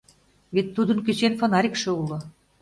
[0.53, 2.19] Вет тудын кӱсен фонарикше уло!